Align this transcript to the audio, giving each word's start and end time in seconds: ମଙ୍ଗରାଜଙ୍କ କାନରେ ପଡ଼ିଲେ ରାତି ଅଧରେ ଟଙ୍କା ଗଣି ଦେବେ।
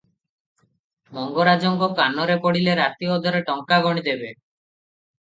ମଙ୍ଗରାଜଙ୍କ 1.17 1.89
କାନରେ 1.99 2.37
ପଡ଼ିଲେ 2.45 2.73
ରାତି 2.79 3.11
ଅଧରେ 3.17 3.43
ଟଙ୍କା 3.51 3.79
ଗଣି 3.85 4.05
ଦେବେ। 4.09 4.31